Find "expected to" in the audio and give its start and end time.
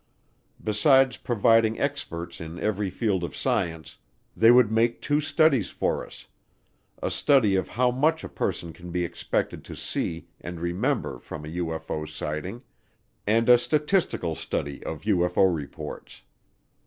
9.05-9.75